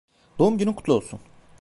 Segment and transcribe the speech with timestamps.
[0.39, 1.19] Doğum günün kutlu olsun.